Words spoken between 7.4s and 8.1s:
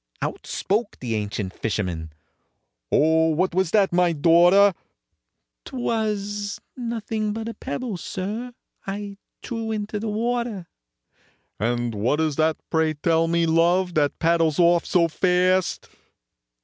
a pebble,